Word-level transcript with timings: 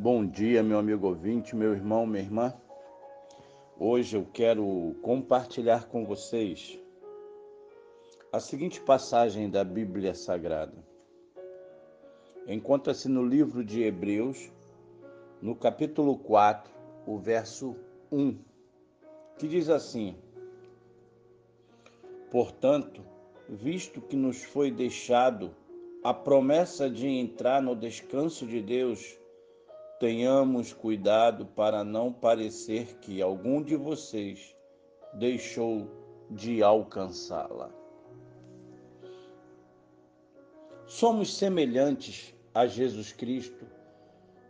Bom 0.00 0.24
dia, 0.24 0.62
meu 0.62 0.78
amigo 0.78 1.08
ouvinte, 1.08 1.56
meu 1.56 1.72
irmão, 1.72 2.06
minha 2.06 2.22
irmã. 2.22 2.54
Hoje 3.76 4.16
eu 4.16 4.24
quero 4.32 4.94
compartilhar 5.02 5.88
com 5.88 6.06
vocês 6.06 6.78
a 8.30 8.38
seguinte 8.38 8.80
passagem 8.80 9.50
da 9.50 9.64
Bíblia 9.64 10.14
Sagrada. 10.14 10.86
Encontra-se 12.46 13.08
no 13.08 13.26
livro 13.26 13.64
de 13.64 13.82
Hebreus, 13.82 14.52
no 15.42 15.56
capítulo 15.56 16.16
4, 16.16 16.72
o 17.04 17.18
verso 17.18 17.74
1, 18.12 18.38
que 19.36 19.48
diz 19.48 19.68
assim: 19.68 20.14
Portanto, 22.30 23.02
visto 23.48 24.00
que 24.00 24.14
nos 24.14 24.44
foi 24.44 24.70
deixado 24.70 25.52
a 26.04 26.14
promessa 26.14 26.88
de 26.88 27.08
entrar 27.08 27.60
no 27.60 27.74
descanso 27.74 28.46
de 28.46 28.62
Deus, 28.62 29.18
Tenhamos 29.98 30.72
cuidado 30.72 31.44
para 31.44 31.82
não 31.82 32.12
parecer 32.12 32.98
que 33.00 33.20
algum 33.20 33.60
de 33.60 33.74
vocês 33.74 34.54
deixou 35.14 35.90
de 36.30 36.62
alcançá-la. 36.62 37.70
Somos 40.86 41.36
semelhantes 41.36 42.32
a 42.54 42.66
Jesus 42.66 43.12
Cristo 43.12 43.66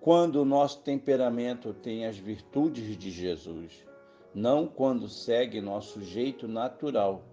quando 0.01 0.37
o 0.37 0.45
nosso 0.45 0.83
temperamento 0.83 1.73
tem 1.73 2.05
as 2.05 2.17
virtudes 2.17 2.97
de 2.97 3.11
Jesus, 3.11 3.87
não 4.35 4.67
quando 4.67 5.09
segue 5.09 5.61
nosso 5.61 6.03
jeito 6.03 6.47
natural 6.47 7.25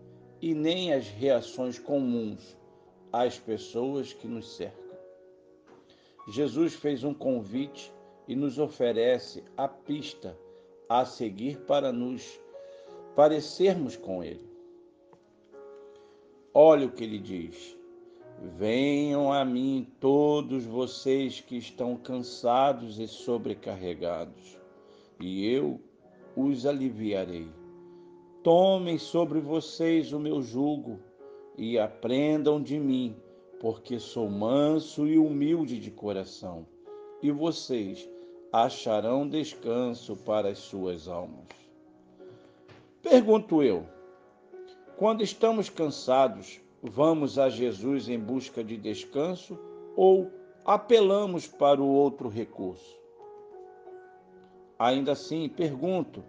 e 0.42 0.54
nem 0.54 0.94
as 0.94 1.08
reações 1.08 1.78
comuns 1.78 2.58
às 3.12 3.38
pessoas 3.38 4.14
que 4.14 4.28
nos 4.28 4.56
cercam. 4.56 4.86
Jesus 6.28 6.74
fez 6.74 7.04
um 7.04 7.14
convite 7.14 7.94
e 8.28 8.36
nos 8.36 8.60
oferece 8.60 9.44
a 9.56 9.68
pista 9.68 10.38
a 10.88 11.06
seguir 11.06 11.60
para 11.62 11.92
nos 11.92 12.40
parecermos 13.16 13.96
com 13.96 14.24
Ele. 14.24 14.56
Olha 16.58 16.88
o 16.88 16.92
que 16.92 17.04
ele 17.04 17.20
diz: 17.20 17.78
Venham 18.58 19.30
a 19.34 19.44
mim 19.44 19.92
todos 20.00 20.64
vocês 20.64 21.42
que 21.42 21.58
estão 21.58 21.98
cansados 21.98 22.98
e 22.98 23.10
sobrecarregados, 23.10 24.58
e 25.20 25.46
eu 25.46 25.82
os 26.34 26.66
aliviarei. 26.66 27.50
Tomem 28.42 28.98
sobre 28.98 29.42
vocês 29.42 30.14
o 30.14 30.20
meu 30.20 30.42
jugo 30.42 31.00
e 31.58 31.78
aprendam 31.78 32.62
de 32.62 32.80
mim, 32.80 33.18
porque 33.60 34.00
sou 34.00 34.30
manso 34.30 35.08
e 35.08 35.18
humilde 35.18 35.78
de 35.78 35.92
coração, 35.92 36.66
e 37.26 37.32
vocês 37.32 38.08
acharão 38.54 39.28
descanso 39.28 40.16
para 40.16 40.50
as 40.50 40.60
suas 40.60 41.08
almas. 41.08 41.48
Pergunto 43.02 43.64
eu: 43.64 43.84
quando 44.96 45.24
estamos 45.24 45.68
cansados, 45.68 46.62
vamos 46.84 47.40
a 47.40 47.50
Jesus 47.50 48.08
em 48.08 48.20
busca 48.20 48.64
de 48.64 48.78
descanso 48.78 49.58
ou 49.96 50.32
apelamos 50.64 51.48
para 51.48 51.82
o 51.82 51.88
outro 51.88 52.30
recurso? 52.30 52.96
Ainda 54.78 55.14
assim, 55.14 55.50
pergunto: 55.50 56.24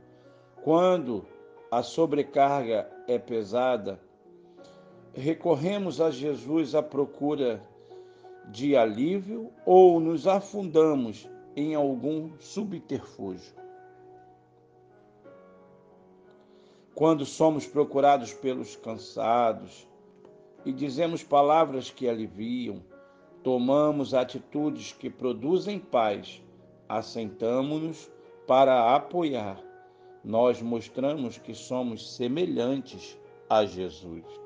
quando 0.64 1.27
a 1.70 1.83
sobrecarga 1.83 2.91
é 3.06 3.19
pesada, 3.19 4.00
recorremos 5.12 6.00
a 6.00 6.10
Jesus 6.10 6.75
à 6.75 6.82
procura 6.82 7.62
de 8.48 8.76
alívio 8.76 9.50
ou 9.64 9.98
nos 10.00 10.26
afundamos 10.26 11.28
em 11.54 11.74
algum 11.74 12.30
subterfúgio. 12.38 13.54
Quando 16.94 17.26
somos 17.26 17.66
procurados 17.66 18.32
pelos 18.32 18.76
cansados 18.76 19.86
e 20.64 20.72
dizemos 20.72 21.22
palavras 21.22 21.90
que 21.90 22.08
aliviam, 22.08 22.82
tomamos 23.42 24.14
atitudes 24.14 24.92
que 24.92 25.10
produzem 25.10 25.78
paz, 25.78 26.42
assentamos-nos 26.88 28.10
para 28.46 28.94
apoiar. 28.94 29.62
Nós 30.24 30.60
mostramos 30.62 31.38
que 31.38 31.54
somos 31.54 32.16
semelhantes 32.16 33.18
a 33.48 33.64
Jesus. 33.64 34.45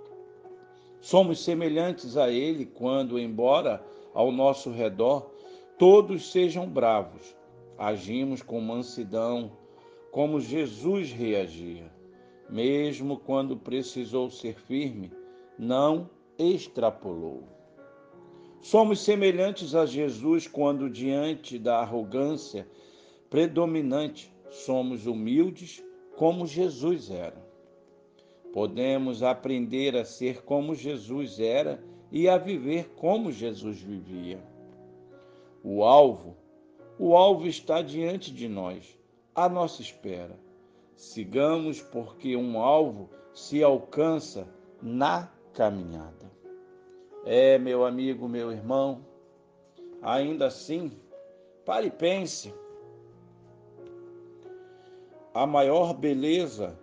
Somos 1.01 1.43
semelhantes 1.43 2.17
a 2.17 2.31
Ele 2.31 2.67
quando, 2.67 3.19
embora 3.19 3.85
ao 4.13 4.31
nosso 4.31 4.71
redor 4.71 5.31
todos 5.79 6.31
sejam 6.31 6.69
bravos. 6.69 7.35
Agimos 7.79 8.43
com 8.43 8.61
mansidão, 8.61 9.53
como 10.11 10.39
Jesus 10.39 11.11
reagia. 11.11 11.91
Mesmo 12.51 13.17
quando 13.19 13.57
precisou 13.57 14.29
ser 14.29 14.57
firme, 14.61 15.11
não 15.59 16.11
extrapolou. 16.39 17.45
Somos 18.61 19.01
semelhantes 19.01 19.75
a 19.75 19.87
Jesus 19.87 20.47
quando, 20.47 20.91
diante 20.91 21.59
da 21.59 21.79
arrogância 21.79 22.69
predominante, 23.31 24.31
somos 24.51 25.07
humildes 25.07 25.83
como 26.17 26.47
Jesus 26.47 27.11
era. 27.11 27.50
Podemos 28.53 29.23
aprender 29.23 29.97
a 29.97 30.05
ser 30.05 30.43
como 30.43 30.75
Jesus 30.75 31.39
era 31.39 31.83
e 32.11 32.29
a 32.29 32.37
viver 32.37 32.91
como 32.97 33.31
Jesus 33.31 33.81
vivia 33.81 34.51
o 35.63 35.85
alvo, 35.85 36.37
o 36.99 37.17
alvo 37.17 37.47
está 37.47 37.83
diante 37.83 38.33
de 38.33 38.49
nós, 38.49 38.99
à 39.35 39.49
nossa 39.49 39.83
espera. 39.83 40.39
Sigamos, 40.97 41.81
porque 41.81 42.37
um 42.37 42.59
alvo 42.59 43.09
se 43.33 43.63
alcança 43.63 44.47
na 44.83 45.31
caminhada. 45.55 46.31
É, 47.25 47.59
meu 47.59 47.85
amigo, 47.85 48.29
meu 48.29 48.51
irmão, 48.51 49.05
ainda 50.03 50.47
assim, 50.47 50.93
pare 51.65 51.89
e 51.89 51.91
pense. 51.91 52.55
A 55.33 55.47
maior 55.47 55.95
beleza 55.95 56.79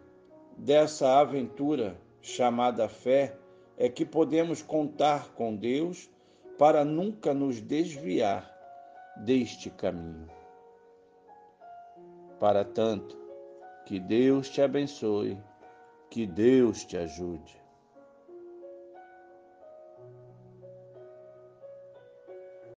dessa 0.58 1.20
aventura 1.20 1.96
chamada 2.22 2.90
fé 2.90 3.38
é 3.78 3.88
que 3.88 4.04
podemos 4.04 4.62
contar 4.62 5.30
com 5.34 5.56
Deus 5.56 6.10
para 6.58 6.84
nunca 6.84 7.34
nos 7.34 7.62
desviar 7.62 8.52
deste 9.18 9.70
caminho. 9.70 10.28
Para 12.40 12.66
tanto, 12.66 13.18
que 13.86 14.00
Deus 14.00 14.50
te 14.50 14.62
abençoe, 14.62 15.38
que 16.10 16.26
Deus 16.26 16.84
te 16.84 16.98
ajude. 16.98 17.67